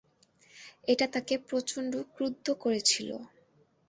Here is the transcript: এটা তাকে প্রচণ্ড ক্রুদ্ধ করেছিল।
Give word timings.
এটা 0.87 1.05
তাকে 1.07 1.35
প্রচণ্ড 1.49 1.91
ক্রুদ্ধ 2.15 2.47
করেছিল। 2.63 3.09